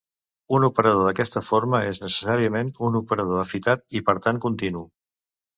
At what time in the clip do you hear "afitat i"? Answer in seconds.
3.45-4.03